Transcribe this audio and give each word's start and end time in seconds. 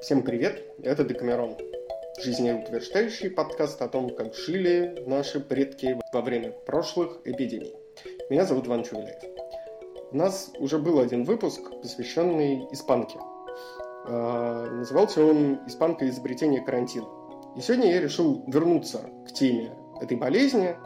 Всем 0.00 0.22
привет, 0.22 0.64
это 0.82 1.04
Декамерон. 1.04 1.58
Жизнеутверждающий 2.22 3.28
подкаст 3.28 3.82
о 3.82 3.88
том, 3.88 4.08
как 4.16 4.34
жили 4.34 5.04
наши 5.06 5.40
предки 5.40 6.00
во 6.10 6.22
время 6.22 6.52
прошлых 6.52 7.18
эпидемий. 7.26 7.74
Меня 8.30 8.46
зовут 8.46 8.66
Иван 8.66 8.82
Чувеляев. 8.82 9.22
У 10.10 10.16
нас 10.16 10.52
уже 10.58 10.78
был 10.78 11.00
один 11.00 11.24
выпуск, 11.24 11.60
посвященный 11.82 12.66
испанке. 12.72 13.18
А, 14.06 14.70
назывался 14.70 15.22
он 15.22 15.60
«Испанка 15.66 16.08
изобретение 16.08 16.64
карантина». 16.64 17.06
И 17.58 17.60
сегодня 17.60 17.92
я 17.92 18.00
решил 18.00 18.42
вернуться 18.46 19.02
к 19.28 19.34
теме 19.34 19.76
этой 20.00 20.16
болезни, 20.16 20.76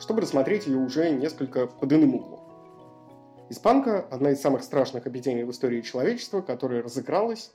чтобы 0.00 0.22
рассмотреть 0.22 0.66
ее 0.66 0.78
уже 0.78 1.10
несколько 1.10 1.68
под 1.68 1.92
иным 1.92 2.16
углом. 2.16 2.40
Испанка– 3.50 4.00
одна 4.10 4.30
из 4.30 4.40
самых 4.40 4.64
страшных 4.64 5.06
эпидемий 5.06 5.44
в 5.44 5.50
истории 5.52 5.80
человечества, 5.80 6.40
которая 6.40 6.82
разыгралась 6.82 7.52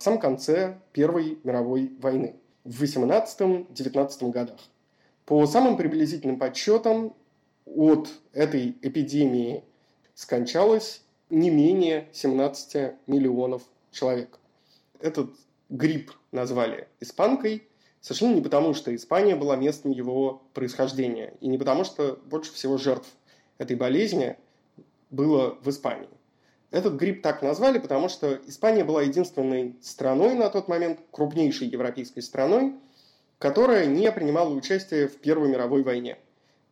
в 0.00 0.02
самом 0.02 0.18
конце 0.18 0.78
Первой 0.92 1.38
мировой 1.44 1.92
войны 2.00 2.34
в 2.64 2.82
18-19 2.82 4.30
годах. 4.30 4.58
По 5.26 5.46
самым 5.46 5.76
приблизительным 5.76 6.38
подсчетам, 6.38 7.14
от 7.66 8.08
этой 8.32 8.78
эпидемии 8.80 9.62
скончалось 10.14 11.02
не 11.28 11.50
менее 11.50 12.08
17 12.14 12.94
миллионов 13.06 13.62
человек. 13.92 14.38
Этот 15.00 15.32
грипп 15.68 16.12
назвали 16.32 16.88
испанкой 17.00 17.68
совершенно 18.00 18.36
не 18.36 18.40
потому, 18.40 18.72
что 18.72 18.94
Испания 18.96 19.36
была 19.36 19.56
местом 19.56 19.90
его 19.90 20.42
происхождения, 20.54 21.34
и 21.42 21.46
не 21.46 21.58
потому, 21.58 21.84
что 21.84 22.18
больше 22.24 22.54
всего 22.54 22.78
жертв 22.78 23.08
этой 23.58 23.76
болезни 23.76 24.38
было 25.10 25.58
в 25.62 25.68
Испании. 25.68 26.08
Этот 26.70 26.94
грипп 26.94 27.22
так 27.22 27.42
назвали, 27.42 27.78
потому 27.78 28.08
что 28.08 28.38
Испания 28.46 28.84
была 28.84 29.02
единственной 29.02 29.76
страной 29.82 30.34
на 30.34 30.50
тот 30.50 30.68
момент, 30.68 31.00
крупнейшей 31.10 31.66
европейской 31.66 32.20
страной, 32.20 32.74
которая 33.38 33.86
не 33.86 34.10
принимала 34.12 34.50
участие 34.50 35.08
в 35.08 35.16
Первой 35.16 35.48
мировой 35.48 35.82
войне. 35.82 36.18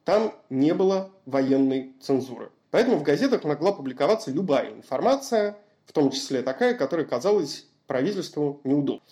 Там 0.04 0.34
не 0.50 0.72
было 0.72 1.10
военной 1.26 1.94
цензуры. 2.00 2.50
Поэтому 2.70 2.98
в 2.98 3.02
газетах 3.02 3.44
могла 3.44 3.72
публиковаться 3.72 4.30
любая 4.30 4.70
информация, 4.70 5.58
в 5.84 5.92
том 5.92 6.10
числе 6.10 6.42
такая, 6.42 6.74
которая 6.74 7.06
казалась 7.06 7.66
правительству 7.86 8.60
неудобной. 8.64 9.02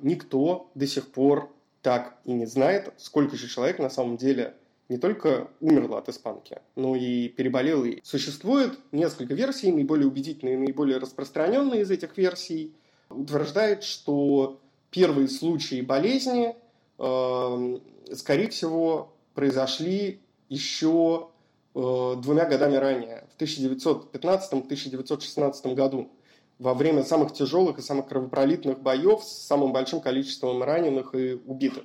Никто 0.00 0.70
до 0.74 0.86
сих 0.86 1.10
пор 1.10 1.50
так 1.82 2.18
и 2.24 2.32
не 2.32 2.46
знает, 2.46 2.92
сколько 2.98 3.36
же 3.36 3.48
человек 3.48 3.78
на 3.78 3.90
самом 3.90 4.16
деле 4.16 4.54
не 4.88 4.98
только 4.98 5.48
умерла 5.60 5.98
от 5.98 6.08
испанки, 6.08 6.60
но 6.76 6.96
и 6.96 7.28
переболела 7.28 7.84
ей. 7.84 8.00
Существует 8.04 8.78
несколько 8.92 9.34
версий, 9.34 9.72
наиболее 9.72 10.06
убедительные, 10.06 10.56
наиболее 10.58 10.98
распространенные 10.98 11.82
из 11.82 11.90
этих 11.90 12.16
версий 12.16 12.72
утверждает, 13.10 13.82
что 13.82 14.60
первые 14.90 15.26
случаи 15.28 15.80
болезни, 15.80 16.54
э, 16.98 17.78
скорее 18.14 18.48
всего, 18.48 19.12
произошли 19.34 20.20
еще 20.48 21.30
э, 21.74 22.14
двумя 22.22 22.44
годами 22.46 22.76
ранее, 22.76 23.26
в 23.36 23.40
1915-1916 23.40 25.74
году, 25.74 26.12
во 26.58 26.72
время 26.74 27.04
самых 27.04 27.34
тяжелых 27.34 27.78
и 27.78 27.82
самых 27.82 28.08
кровопролитных 28.08 28.80
боев 28.80 29.22
с 29.22 29.46
самым 29.46 29.72
большим 29.72 30.00
количеством 30.00 30.60
раненых 30.62 31.14
и 31.14 31.38
убитых. 31.44 31.84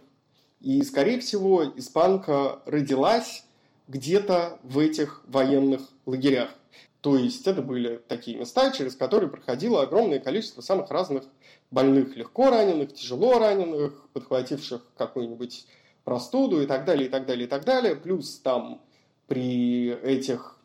И, 0.61 0.83
скорее 0.83 1.19
всего, 1.19 1.65
испанка 1.75 2.61
родилась 2.65 3.45
где-то 3.87 4.59
в 4.63 4.77
этих 4.77 5.23
военных 5.27 5.81
лагерях. 6.05 6.51
То 7.01 7.17
есть 7.17 7.47
это 7.47 7.63
были 7.63 7.99
такие 8.07 8.37
места, 8.37 8.71
через 8.71 8.95
которые 8.95 9.29
проходило 9.29 9.81
огромное 9.81 10.19
количество 10.19 10.61
самых 10.61 10.91
разных 10.91 11.23
больных, 11.71 12.15
легко 12.15 12.51
раненых, 12.51 12.93
тяжело 12.93 13.39
раненых, 13.39 14.07
подхвативших 14.13 14.83
какую-нибудь 14.97 15.65
простуду 16.03 16.61
и 16.61 16.67
так 16.67 16.85
далее, 16.85 17.07
и 17.07 17.09
так 17.09 17.25
далее, 17.25 17.45
и 17.45 17.49
так 17.49 17.65
далее. 17.65 17.95
Плюс 17.95 18.39
там 18.39 18.81
при 19.27 19.89
этих 19.89 20.59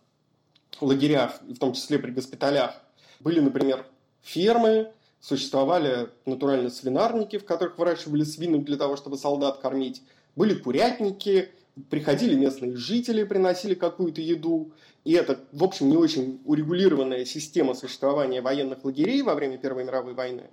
лагерях, 0.80 1.40
в 1.40 1.58
том 1.58 1.72
числе 1.72 1.98
при 1.98 2.10
госпиталях, 2.10 2.82
были, 3.20 3.40
например, 3.40 3.86
фермы, 4.20 4.92
Существовали 5.26 6.08
натурально 6.24 6.70
свинарники, 6.70 7.38
в 7.38 7.44
которых 7.44 7.78
выращивали 7.78 8.22
свинок 8.22 8.62
для 8.64 8.76
того, 8.76 8.94
чтобы 8.94 9.18
солдат 9.18 9.58
кормить. 9.58 10.02
Были 10.36 10.54
курятники, 10.54 11.48
приходили 11.90 12.36
местные 12.36 12.76
жители, 12.76 13.24
приносили 13.24 13.74
какую-то 13.74 14.20
еду. 14.20 14.70
И 15.02 15.14
это, 15.14 15.40
в 15.50 15.64
общем, 15.64 15.88
не 15.88 15.96
очень 15.96 16.40
урегулированная 16.44 17.24
система 17.24 17.74
существования 17.74 18.40
военных 18.40 18.84
лагерей 18.84 19.22
во 19.22 19.34
время 19.34 19.58
Первой 19.58 19.82
мировой 19.82 20.14
войны 20.14 20.44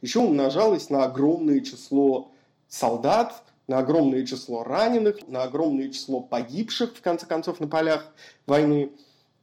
еще 0.00 0.20
умножалась 0.20 0.88
на 0.88 1.04
огромное 1.04 1.60
число 1.60 2.32
солдат, 2.68 3.42
на 3.68 3.80
огромное 3.80 4.24
число 4.24 4.64
раненых, 4.64 5.28
на 5.28 5.42
огромное 5.44 5.90
число 5.90 6.20
погибших, 6.20 6.96
в 6.96 7.02
конце 7.02 7.26
концов, 7.26 7.60
на 7.60 7.68
полях 7.68 8.06
войны. 8.46 8.92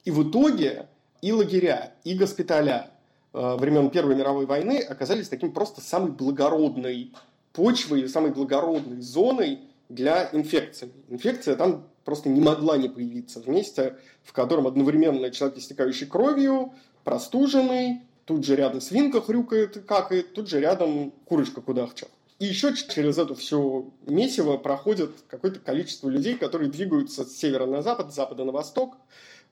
И 0.03 0.09
в 0.09 0.29
итоге 0.29 0.87
и 1.21 1.31
лагеря, 1.31 1.93
и 2.03 2.15
госпиталя, 2.15 2.91
времен 3.33 3.89
Первой 3.89 4.15
мировой 4.15 4.45
войны 4.45 4.79
оказались 4.79 5.29
таким 5.29 5.51
просто 5.51 5.81
самой 5.81 6.11
благородной 6.11 7.13
почвой, 7.53 8.07
самой 8.09 8.31
благородной 8.31 9.01
зоной 9.01 9.59
для 9.89 10.29
инфекции. 10.33 10.91
Инфекция 11.09 11.55
там 11.55 11.87
просто 12.05 12.29
не 12.29 12.41
могла 12.41 12.77
не 12.77 12.89
появиться 12.89 13.41
в 13.41 13.47
месте, 13.47 13.97
в 14.23 14.33
котором 14.33 14.67
одновременно 14.67 15.29
человек, 15.31 15.59
истекающий 15.59 16.07
кровью, 16.07 16.73
простуженный, 17.03 18.01
тут 18.25 18.45
же 18.45 18.55
рядом 18.55 18.81
свинка 18.81 19.21
хрюкает, 19.21 19.83
какает, 19.85 20.33
тут 20.33 20.49
же 20.49 20.59
рядом 20.59 21.11
курочка 21.25 21.61
кудахчет. 21.61 22.09
И 22.39 22.45
еще 22.45 22.73
через 22.73 23.17
это 23.17 23.35
все 23.35 23.89
месиво 24.07 24.57
проходит 24.57 25.11
какое-то 25.27 25.59
количество 25.59 26.07
людей, 26.07 26.35
которые 26.35 26.69
двигаются 26.71 27.25
с 27.25 27.35
севера 27.35 27.65
на 27.65 27.81
запад, 27.81 28.11
с 28.11 28.15
запада 28.15 28.45
на 28.45 28.51
восток 28.51 28.95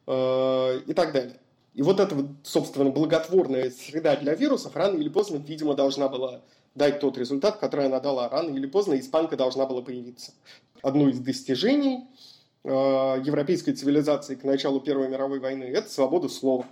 э, 0.06 0.80
и 0.88 0.94
так 0.94 1.12
далее. 1.12 1.38
И 1.78 1.84
вот 1.84 2.00
эта, 2.00 2.16
собственно, 2.42 2.90
благотворная 2.90 3.70
среда 3.70 4.16
для 4.16 4.34
вирусов 4.34 4.76
рано 4.76 4.98
или 4.98 5.10
поздно, 5.10 5.38
видимо, 5.38 5.76
должна 5.76 6.10
была 6.10 6.42
дать 6.74 7.00
тот 7.00 7.20
результат, 7.20 7.58
который 7.58 7.86
она 7.86 8.00
дала. 8.00 8.28
Рано 8.30 8.50
или 8.50 8.66
поздно 8.66 9.00
испанка 9.00 9.38
должна 9.38 9.68
была 9.68 9.84
появиться. 9.84 10.34
Одно 10.82 11.08
из 11.08 11.20
достижений 11.20 12.06
э, 12.64 12.70
европейской 12.70 13.74
цивилизации 13.74 14.34
к 14.34 14.44
началу 14.44 14.80
Первой 14.80 15.08
мировой 15.08 15.40
войны– 15.40 15.64
это 15.66 15.88
свобода 15.88 16.30
слова. 16.30 16.66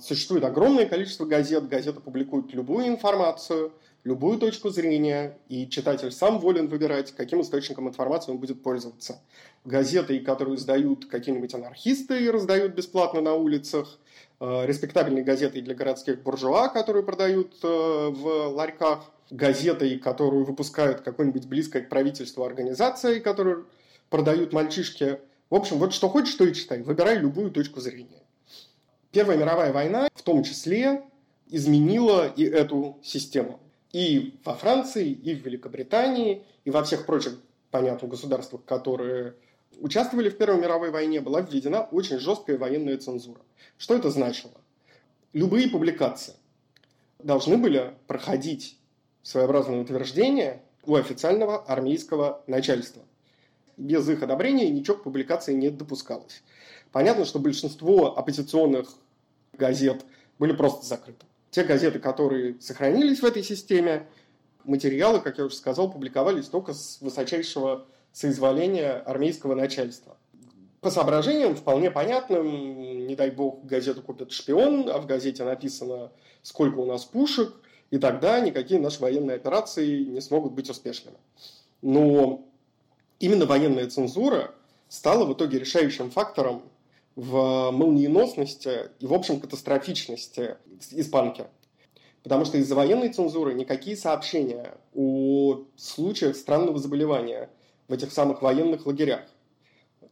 Существует 0.00 0.44
огромное 0.44 0.86
количество 0.86 1.26
газет, 1.26 1.68
газеты 1.68 2.00
публикуют 2.00 2.52
любую 2.54 2.88
информацию, 2.88 3.72
любую 4.04 4.38
точку 4.38 4.70
зрения, 4.70 5.38
и 5.48 5.68
читатель 5.68 6.10
сам 6.10 6.38
волен 6.38 6.68
выбирать, 6.68 7.12
каким 7.12 7.42
источником 7.42 7.88
информации 7.88 8.32
он 8.32 8.38
будет 8.38 8.62
пользоваться. 8.62 9.20
Газеты, 9.64 10.18
которые 10.20 10.56
издают 10.56 11.06
какие-нибудь 11.06 11.54
анархисты 11.54 12.24
и 12.24 12.30
раздают 12.30 12.74
бесплатно 12.74 13.20
на 13.20 13.34
улицах– 13.34 13.98
Э, 14.42 14.64
респектабельной 14.64 15.22
газетой 15.22 15.60
для 15.60 15.74
городских 15.74 16.22
буржуа, 16.22 16.68
которую 16.68 17.04
продают 17.04 17.52
э, 17.62 17.66
в 17.66 18.48
ларьках, 18.48 19.04
газетой, 19.28 19.98
которую 19.98 20.44
выпускают 20.46 21.02
какой-нибудь 21.02 21.46
близкой 21.46 21.82
к 21.82 21.90
правительству 21.90 22.42
организацией, 22.42 23.20
которую 23.20 23.66
продают 24.08 24.54
мальчишки. 24.54 25.20
В 25.50 25.54
общем, 25.56 25.76
вот 25.76 25.92
что 25.92 26.08
хочешь, 26.08 26.34
то 26.34 26.44
и 26.44 26.54
читай. 26.54 26.82
Выбирай 26.82 27.18
любую 27.18 27.50
точку 27.50 27.80
зрения. 27.80 28.22
Первая 29.12 29.36
мировая 29.36 29.72
война 29.72 30.08
в 30.14 30.22
том 30.22 30.44
числе 30.44 31.02
изменила 31.48 32.28
и 32.28 32.44
эту 32.44 32.98
систему. 33.02 33.58
И 33.92 34.38
во 34.44 34.54
Франции, 34.54 35.10
и 35.10 35.34
в 35.34 35.44
Великобритании, 35.44 36.44
и 36.64 36.70
во 36.70 36.84
всех 36.84 37.06
прочих, 37.06 37.36
понятных 37.72 38.10
государствах, 38.10 38.64
которые 38.64 39.34
участвовали 39.80 40.28
в 40.28 40.36
Первой 40.36 40.60
мировой 40.60 40.90
войне, 40.90 41.20
была 41.20 41.40
введена 41.40 41.82
очень 41.90 42.18
жесткая 42.18 42.56
военная 42.56 42.98
цензура. 42.98 43.40
Что 43.78 43.96
это 43.96 44.10
значило? 44.10 44.52
Любые 45.32 45.68
публикации 45.68 46.34
должны 47.18 47.56
были 47.56 47.94
проходить 48.06 48.78
своеобразное 49.22 49.80
утверждение 49.80 50.62
у 50.84 50.94
официального 50.94 51.64
армейского 51.64 52.42
начальства. 52.46 53.02
Без 53.80 54.06
их 54.10 54.22
одобрения 54.22 54.68
ничего 54.68 54.98
к 54.98 55.04
публикации 55.04 55.54
не 55.54 55.70
допускалось. 55.70 56.42
Понятно, 56.92 57.24
что 57.24 57.38
большинство 57.38 58.18
оппозиционных 58.18 58.92
газет 59.54 60.04
были 60.38 60.52
просто 60.52 60.84
закрыты. 60.84 61.24
Те 61.50 61.64
газеты, 61.64 61.98
которые 61.98 62.60
сохранились 62.60 63.20
в 63.20 63.24
этой 63.24 63.42
системе, 63.42 64.06
материалы, 64.64 65.20
как 65.20 65.38
я 65.38 65.46
уже 65.46 65.54
сказал, 65.54 65.90
публиковались 65.90 66.46
только 66.46 66.74
с 66.74 67.00
высочайшего 67.00 67.86
соизволения 68.12 68.92
армейского 68.92 69.54
начальства. 69.54 70.18
По 70.82 70.90
соображениям 70.90 71.56
вполне 71.56 71.90
понятным, 71.90 73.06
не 73.06 73.16
дай 73.16 73.30
бог, 73.30 73.64
газету 73.64 74.02
купит 74.02 74.30
шпион, 74.30 74.90
а 74.90 74.98
в 74.98 75.06
газете 75.06 75.44
написано, 75.44 76.12
сколько 76.42 76.78
у 76.78 76.84
нас 76.84 77.06
пушек, 77.06 77.54
и 77.90 77.96
тогда 77.96 78.40
никакие 78.40 78.78
наши 78.78 79.00
военные 79.00 79.36
операции 79.36 80.04
не 80.04 80.20
смогут 80.20 80.52
быть 80.52 80.68
успешными. 80.68 81.16
Но 81.80 82.49
именно 83.20 83.46
военная 83.46 83.88
цензура 83.88 84.52
стала 84.88 85.24
в 85.24 85.32
итоге 85.34 85.60
решающим 85.60 86.10
фактором 86.10 86.62
в 87.14 87.70
молниеносности 87.70 88.90
и, 88.98 89.06
в 89.06 89.14
общем, 89.14 89.40
катастрофичности 89.40 90.56
испанки. 90.90 91.44
Потому 92.22 92.44
что 92.44 92.58
из-за 92.58 92.74
военной 92.74 93.10
цензуры 93.10 93.54
никакие 93.54 93.96
сообщения 93.96 94.74
о 94.94 95.64
случаях 95.76 96.36
странного 96.36 96.78
заболевания 96.78 97.50
в 97.88 97.92
этих 97.92 98.12
самых 98.12 98.42
военных 98.42 98.86
лагерях 98.86 99.22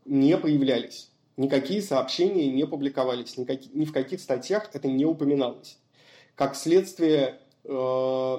не 0.05 0.37
появлялись. 0.37 1.11
Никакие 1.37 1.83
сообщения 1.83 2.51
не 2.51 2.67
публиковались, 2.67 3.37
никакие, 3.37 3.71
ни 3.75 3.85
в 3.85 3.93
каких 3.93 4.21
статьях 4.21 4.71
это 4.73 4.89
не 4.89 5.05
упоминалось. 5.05 5.79
Как 6.35 6.57
следствие, 6.57 7.41
э, 7.65 8.37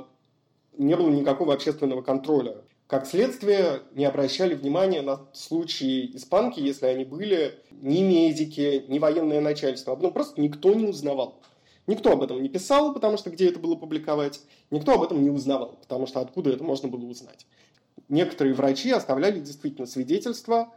не 0.77 0.95
было 0.95 1.09
никакого 1.09 1.53
общественного 1.53 2.01
контроля. 2.01 2.57
Как 2.89 3.05
следствие, 3.05 3.83
не 3.93 4.03
обращали 4.03 4.55
внимания 4.55 5.03
на 5.03 5.19
случаи 5.31 6.09
испанки, 6.15 6.59
если 6.59 6.87
они 6.87 7.05
были 7.05 7.53
ни 7.69 8.01
медики, 8.01 8.83
ни 8.87 8.97
военное 8.97 9.41
начальство. 9.41 9.95
Ну, 9.95 10.09
просто 10.09 10.41
никто 10.41 10.73
не 10.73 10.85
узнавал. 10.85 11.39
Никто 11.85 12.11
об 12.13 12.23
этом 12.23 12.41
не 12.41 12.49
писал, 12.49 12.91
потому 12.95 13.17
что 13.17 13.29
где 13.29 13.49
это 13.49 13.59
было 13.59 13.75
публиковать. 13.75 14.41
Никто 14.71 14.93
об 14.93 15.03
этом 15.03 15.21
не 15.21 15.29
узнавал, 15.29 15.77
потому 15.79 16.07
что 16.07 16.19
откуда 16.19 16.49
это 16.49 16.63
можно 16.63 16.89
было 16.89 17.05
узнать. 17.05 17.45
Некоторые 18.07 18.55
врачи 18.55 18.89
оставляли 18.89 19.39
действительно 19.39 19.85
свидетельства, 19.85 20.73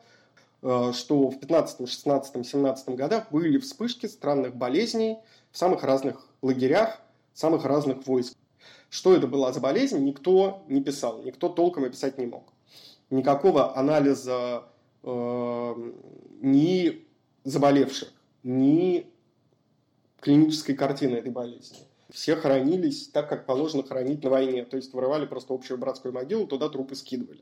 э, 0.61 0.93
что 0.93 1.31
в 1.31 1.41
15, 1.41 1.89
16, 1.89 2.47
17 2.47 2.95
годах 2.95 3.33
были 3.33 3.57
вспышки 3.57 4.05
странных 4.05 4.55
болезней 4.55 5.17
в 5.51 5.57
самых 5.57 5.83
разных 5.83 6.29
лагерях, 6.43 7.01
самых 7.33 7.65
разных 7.65 8.07
войск. 8.07 8.37
Что 8.93 9.17
это 9.17 9.27
была 9.27 9.55
за 9.55 9.61
болезнь, 9.61 10.05
никто 10.05 10.65
не 10.69 10.83
писал, 10.83 11.23
никто 11.23 11.49
толком 11.49 11.85
описать 11.85 12.19
не 12.19 12.27
мог. 12.27 12.53
Никакого 13.09 13.75
анализа 13.75 14.65
э, 15.03 15.93
ни 16.43 17.03
заболевших, 17.43 18.13
ни 18.43 19.07
клинической 20.21 20.75
картины 20.75 21.17
этой 21.17 21.33
болезни. 21.33 21.79
Все 22.11 22.37
хоронились 22.37 23.09
так, 23.09 23.31
как 23.31 23.47
положено 23.47 23.83
хоронить 23.83 24.23
на 24.25 24.29
войне. 24.29 24.67
То 24.67 24.77
есть 24.77 24.93
вырывали 24.93 25.25
просто 25.25 25.55
общую 25.55 25.79
братскую 25.79 26.13
могилу, 26.13 26.47
туда 26.47 26.69
трупы 26.69 26.95
скидывали. 26.95 27.41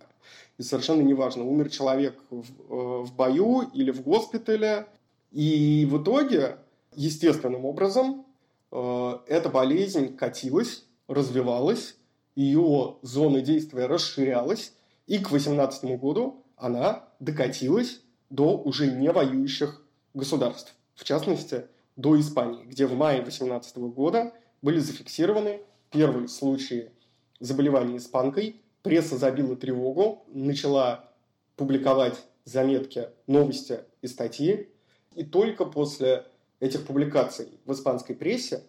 И 0.57 0.63
совершенно 0.63 1.03
неважно, 1.03 1.45
умер 1.45 1.69
человек 1.71 2.23
в, 2.31 2.45
э, 2.45 3.03
в 3.03 3.13
бою 3.17 3.63
или 3.75 3.91
в 3.91 4.03
госпитале. 4.03 4.87
И 5.33 5.85
в 5.91 6.01
итоге, 6.01 6.59
естественным 6.95 7.65
образом, 7.65 8.25
э, 8.71 9.19
эта 9.27 9.49
болезнь 9.49 10.17
катилась, 10.17 10.85
развивалась, 11.11 11.97
ее 12.35 12.97
зона 13.03 13.41
действия 13.41 13.87
расширялась, 13.87 14.73
и 15.07 15.19
к 15.19 15.31
18 15.31 15.99
году 15.99 16.45
она 16.57 17.09
докатилась 17.19 18.01
до 18.31 18.57
уже 18.57 18.93
не 18.93 19.11
воюющих 19.11 19.85
государств. 20.15 20.75
В 20.95 21.05
частности, 21.05 21.67
до 21.97 22.19
Испании, 22.19 22.65
где 22.65 22.87
в 22.87 22.95
мае 22.95 23.23
2018 23.23 23.77
года 23.79 24.33
были 24.63 24.79
зафиксированы 24.79 25.61
первые 25.91 26.29
случаи 26.29 26.93
заболевания 27.41 27.97
испанкой. 27.97 28.63
Пресса 28.83 29.19
забила 29.19 29.57
тревогу, 29.57 30.25
начала 30.29 31.11
публиковать 31.57 32.17
заметки, 32.45 33.09
новости 33.27 33.81
и 34.01 34.07
статьи. 34.07 34.69
И 35.15 35.25
только 35.25 35.65
после 35.65 36.27
этих 36.61 36.87
публикаций 36.87 37.59
в 37.67 37.73
испанской 37.73 38.15
прессе 38.15 38.63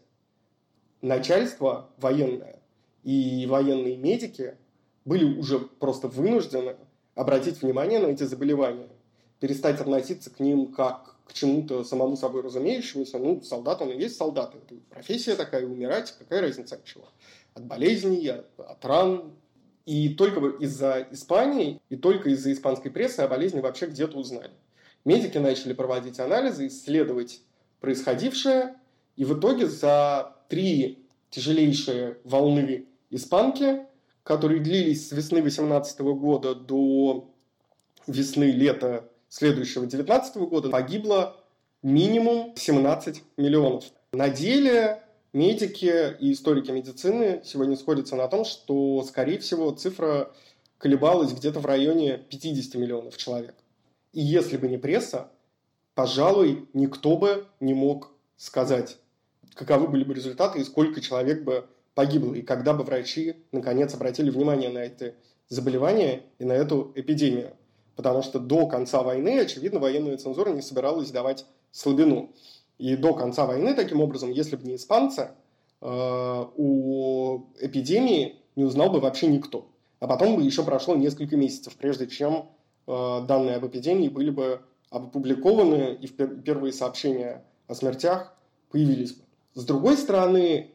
начальство 1.01 1.89
военное 1.97 2.59
и 3.03 3.45
военные 3.47 3.97
медики 3.97 4.55
были 5.05 5.37
уже 5.37 5.59
просто 5.59 6.07
вынуждены 6.07 6.75
обратить 7.15 7.61
внимание 7.61 7.99
на 7.99 8.07
эти 8.07 8.23
заболевания, 8.23 8.89
перестать 9.39 9.79
относиться 9.79 10.29
к 10.29 10.39
ним 10.39 10.71
как 10.71 11.15
к 11.25 11.33
чему-то 11.33 11.83
самому 11.83 12.17
собой 12.17 12.41
разумеющемуся, 12.41 13.17
ну, 13.17 13.41
солдат 13.41 13.81
он 13.81 13.91
и 13.91 13.97
есть 13.97 14.17
солдат. 14.17 14.53
Это 14.53 14.75
профессия 14.89 15.35
такая, 15.35 15.65
умирать, 15.65 16.13
какая 16.19 16.41
разница 16.41 16.75
от 16.75 16.83
чего? 16.83 17.05
От 17.53 17.65
болезней, 17.65 18.27
от, 18.27 18.47
от 18.59 18.85
ран. 18.85 19.31
И 19.85 20.09
только 20.09 20.45
из-за 20.59 21.07
Испании, 21.11 21.81
и 21.89 21.95
только 21.95 22.29
из-за 22.29 22.51
испанской 22.51 22.91
прессы 22.91 23.21
о 23.21 23.27
болезни 23.27 23.61
вообще 23.61 23.87
где-то 23.87 24.17
узнали. 24.17 24.51
Медики 25.05 25.37
начали 25.37 25.73
проводить 25.73 26.19
анализы, 26.19 26.67
исследовать 26.67 27.41
происходившее, 27.79 28.75
и 29.15 29.25
в 29.25 29.39
итоге 29.39 29.67
за 29.67 30.35
три 30.51 30.99
тяжелейшие 31.29 32.17
волны 32.25 32.85
испанки, 33.09 33.85
которые 34.23 34.59
длились 34.59 35.07
с 35.07 35.11
весны 35.13 35.41
18 35.41 36.01
года 36.01 36.53
до 36.53 37.29
весны-лета 38.05 39.09
следующего 39.29 39.85
2019 39.85 40.37
года 40.49 40.69
погибло 40.69 41.37
минимум 41.81 42.53
17 42.57 43.23
миллионов. 43.37 43.85
На 44.11 44.27
деле 44.27 45.01
медики 45.31 46.17
и 46.19 46.33
историки 46.33 46.69
медицины 46.69 47.41
сегодня 47.45 47.77
сходятся 47.77 48.17
на 48.17 48.27
том, 48.27 48.43
что, 48.43 49.01
скорее 49.07 49.39
всего, 49.39 49.71
цифра 49.71 50.33
колебалась 50.77 51.31
где-то 51.31 51.61
в 51.61 51.65
районе 51.65 52.17
50 52.17 52.75
миллионов 52.75 53.15
человек. 53.15 53.55
И 54.11 54.19
если 54.19 54.57
бы 54.57 54.67
не 54.67 54.77
пресса, 54.77 55.31
пожалуй, 55.95 56.67
никто 56.73 57.15
бы 57.15 57.47
не 57.61 57.73
мог 57.73 58.11
сказать, 58.35 58.97
каковы 59.53 59.87
были 59.87 60.03
бы 60.03 60.13
результаты 60.13 60.59
и 60.59 60.63
сколько 60.63 61.01
человек 61.01 61.43
бы 61.43 61.65
погибло, 61.93 62.33
и 62.33 62.41
когда 62.41 62.73
бы 62.73 62.83
врачи 62.83 63.35
наконец 63.51 63.93
обратили 63.93 64.29
внимание 64.29 64.69
на 64.69 64.79
это 64.79 65.15
заболевание 65.49 66.23
и 66.39 66.45
на 66.45 66.53
эту 66.53 66.91
эпидемию 66.95 67.53
потому 67.95 68.23
что 68.23 68.39
до 68.39 68.67
конца 68.67 69.03
войны, 69.03 69.39
очевидно, 69.39 69.79
военная 69.79 70.17
цензура 70.17 70.49
не 70.49 70.61
собиралась 70.61 71.11
давать 71.11 71.45
слабину. 71.71 72.31
И 72.79 72.95
до 72.95 73.13
конца 73.13 73.45
войны, 73.45 73.75
таким 73.75 74.01
образом, 74.01 74.31
если 74.31 74.55
бы 74.55 74.65
не 74.65 74.75
испанцы, 74.75 75.29
э, 75.81 76.45
у 76.55 77.41
эпидемии 77.59 78.37
не 78.55 78.63
узнал 78.63 78.89
бы 78.89 78.99
вообще 78.99 79.27
никто. 79.27 79.67
А 79.99 80.07
потом 80.07 80.35
бы 80.35 80.41
еще 80.41 80.63
прошло 80.63 80.95
несколько 80.95 81.37
месяцев, 81.37 81.75
прежде 81.75 82.07
чем 82.07 82.49
э, 82.87 83.21
данные 83.27 83.57
об 83.57 83.67
эпидемии 83.67 84.09
были 84.09 84.31
бы 84.31 84.61
опубликованы, 84.89 85.93
и 85.93 86.07
первые 86.07 86.73
сообщения 86.73 87.45
о 87.67 87.75
смертях 87.75 88.35
появились 88.71 89.13
бы. 89.13 89.23
С 89.53 89.65
другой 89.65 89.97
стороны, 89.97 90.71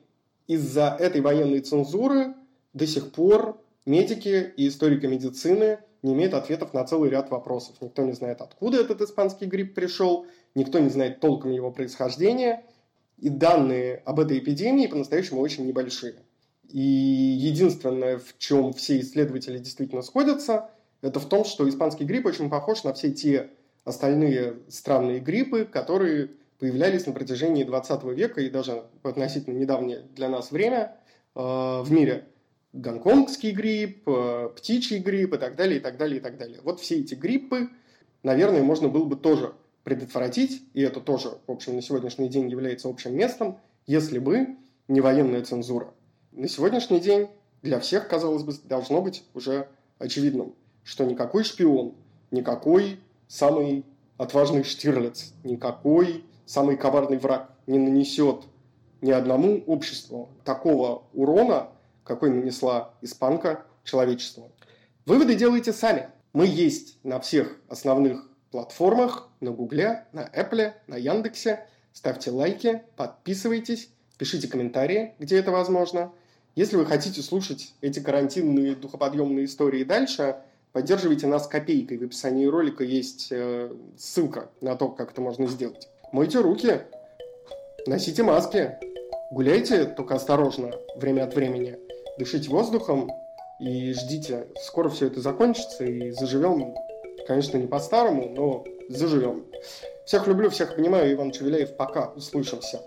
из-за 0.46 0.96
этой 0.98 1.20
военной 1.20 1.60
цензуры 1.60 2.34
до 2.72 2.86
сих 2.86 3.12
пор 3.12 3.60
медики 3.86 4.52
и 4.56 4.68
историки 4.68 5.06
медицины 5.06 5.78
не 6.02 6.12
имеет 6.12 6.34
ответов 6.34 6.74
на 6.74 6.84
целый 6.84 7.10
ряд 7.10 7.30
вопросов. 7.30 7.76
Никто 7.80 8.02
не 8.02 8.12
знает, 8.12 8.40
откуда 8.40 8.80
этот 8.80 9.00
испанский 9.00 9.46
грипп 9.46 9.74
пришел, 9.74 10.26
никто 10.54 10.78
не 10.78 10.90
знает 10.90 11.20
толком 11.20 11.50
его 11.50 11.70
происхождения, 11.70 12.64
и 13.18 13.28
данные 13.28 14.02
об 14.04 14.20
этой 14.20 14.38
эпидемии 14.38 14.86
по-настоящему 14.86 15.40
очень 15.40 15.66
небольшие. 15.66 16.16
И 16.68 16.80
единственное, 16.80 18.18
в 18.18 18.36
чем 18.38 18.72
все 18.72 19.00
исследователи 19.00 19.58
действительно 19.58 20.02
сходятся, 20.02 20.70
это 21.00 21.18
в 21.20 21.26
том, 21.26 21.44
что 21.44 21.68
испанский 21.68 22.04
грипп 22.04 22.26
очень 22.26 22.50
похож 22.50 22.84
на 22.84 22.92
все 22.92 23.10
те 23.10 23.50
остальные 23.84 24.56
странные 24.68 25.20
гриппы, 25.20 25.64
которые 25.64 26.30
появлялись 26.58 27.06
на 27.06 27.12
протяжении 27.12 27.64
20 27.64 28.04
века 28.04 28.40
и 28.40 28.50
даже 28.50 28.84
относительно 29.02 29.56
недавнее 29.56 30.02
для 30.14 30.28
нас 30.28 30.50
время 30.50 30.96
э, 31.34 31.40
в 31.40 31.86
мире– 31.90 32.28
гонконгский 32.76 33.52
грипп, 33.52 34.08
э, 34.08 34.50
птичий 34.56 34.98
грипп 34.98 35.34
и 35.34 35.38
так 35.38 35.56
далее, 35.56 35.78
и 35.78 35.80
так 35.80 35.96
далее, 35.96 36.18
и 36.18 36.20
так 36.20 36.36
далее. 36.36 36.60
Вот 36.62 36.80
все 36.80 37.00
эти 37.00 37.14
гриппы, 37.14 37.68
наверное, 38.22 38.62
можно 38.62 38.88
было 38.88 39.04
бы 39.04 39.16
тоже 39.16 39.54
предотвратить, 39.82 40.62
и 40.74 40.82
это 40.82 41.00
тоже, 41.00 41.38
в 41.46 41.52
общем, 41.52 41.76
на 41.76 41.82
сегодняшний 41.82 42.28
день 42.28 42.48
является 42.50 42.88
общим 42.88 43.16
местом, 43.16 43.58
если 43.86 44.18
бы 44.18 44.56
не 44.88 45.00
военная 45.00 45.42
цензура. 45.42 45.92
На 46.32 46.48
сегодняшний 46.48 47.00
день 47.00 47.28
для 47.62 47.80
всех, 47.80 48.08
казалось 48.08 48.42
бы, 48.42 48.52
должно 48.64 49.00
быть 49.00 49.24
уже 49.34 49.68
очевидным, 49.98 50.54
что 50.82 51.04
никакой 51.04 51.44
шпион, 51.44 51.94
никакой 52.30 52.98
самый 53.28 53.84
отважный 54.18 54.64
Штирлиц, 54.64 55.32
никакой 55.44 56.24
самый 56.46 56.76
коварный 56.76 57.18
враг 57.18 57.50
не 57.66 57.78
нанесет 57.78 58.44
ни 59.02 59.10
одному 59.10 59.62
обществу 59.66 60.30
такого 60.44 61.02
урона, 61.12 61.68
какой 62.04 62.30
нанесла 62.30 62.94
испанка 63.02 63.66
человечеству. 63.84 64.50
Выводы 65.04 65.34
делайте 65.34 65.72
сами. 65.72 66.08
Мы 66.32 66.46
есть 66.46 66.98
на 67.04 67.20
всех 67.20 67.58
основных 67.68 68.28
платформах, 68.50 69.28
на 69.40 69.50
Гугле, 69.50 70.06
на 70.12 70.26
Apple, 70.26 70.72
на 70.86 70.96
Яндексе. 70.96 71.66
Ставьте 71.92 72.30
лайки, 72.30 72.82
подписывайтесь, 72.96 73.90
пишите 74.18 74.48
комментарии, 74.48 75.14
где 75.18 75.38
это 75.38 75.50
возможно. 75.50 76.12
Если 76.54 76.76
вы 76.76 76.86
хотите 76.86 77.22
слушать 77.22 77.74
эти 77.80 78.00
карантинные 78.00 78.74
духоподъемные 78.74 79.44
истории 79.44 79.84
дальше, 79.84 80.36
поддерживайте 80.72 81.26
нас 81.26 81.46
копейкой. 81.46 81.98
В 81.98 82.04
описании 82.04 82.46
ролика 82.46 82.84
есть 82.84 83.28
э, 83.30 83.72
ссылка 83.98 84.50
на 84.60 84.74
то, 84.76 84.88
как 84.88 85.12
это 85.12 85.20
можно 85.20 85.46
сделать. 85.46 85.88
Мойте 86.12 86.40
руки, 86.40 86.82
носите 87.86 88.22
маски, 88.22 88.76
гуляйте, 89.30 89.84
только 89.84 90.14
осторожно, 90.14 90.72
время 90.96 91.24
от 91.24 91.34
времени 91.34 91.78
дышите 92.18 92.50
воздухом 92.50 93.10
и 93.58 93.92
ждите. 93.92 94.46
Скоро 94.60 94.88
все 94.88 95.06
это 95.06 95.20
закончится 95.20 95.84
и 95.84 96.10
заживем, 96.10 96.74
конечно, 97.26 97.58
не 97.58 97.66
по-старому, 97.66 98.28
но 98.30 98.64
заживем. 98.88 99.46
Всех 100.04 100.26
люблю, 100.26 100.50
всех 100.50 100.76
понимаю. 100.76 101.12
Иван 101.12 101.32
Чевеляев. 101.32 101.76
Пока. 101.76 102.12
Услышимся. 102.14 102.80